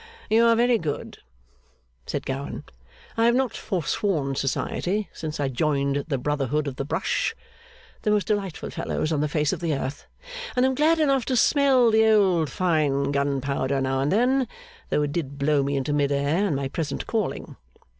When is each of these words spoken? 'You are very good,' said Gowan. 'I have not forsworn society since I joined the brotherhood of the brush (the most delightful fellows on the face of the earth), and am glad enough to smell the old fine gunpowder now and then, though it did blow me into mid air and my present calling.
'You 0.31 0.45
are 0.47 0.55
very 0.55 0.79
good,' 0.79 1.19
said 2.07 2.25
Gowan. 2.25 2.63
'I 3.17 3.25
have 3.25 3.35
not 3.35 3.55
forsworn 3.55 4.33
society 4.33 5.09
since 5.13 5.39
I 5.39 5.47
joined 5.47 6.05
the 6.07 6.17
brotherhood 6.17 6.65
of 6.65 6.77
the 6.77 6.83
brush 6.83 7.35
(the 8.01 8.09
most 8.09 8.25
delightful 8.25 8.71
fellows 8.71 9.11
on 9.11 9.21
the 9.21 9.27
face 9.29 9.53
of 9.53 9.59
the 9.59 9.75
earth), 9.75 10.07
and 10.55 10.65
am 10.65 10.73
glad 10.73 10.97
enough 10.99 11.25
to 11.25 11.35
smell 11.37 11.91
the 11.91 12.07
old 12.09 12.49
fine 12.49 13.11
gunpowder 13.11 13.79
now 13.79 13.99
and 13.99 14.11
then, 14.11 14.47
though 14.89 15.03
it 15.03 15.11
did 15.11 15.37
blow 15.37 15.61
me 15.61 15.75
into 15.75 15.93
mid 15.93 16.11
air 16.11 16.47
and 16.47 16.55
my 16.55 16.67
present 16.67 17.05
calling. 17.05 17.55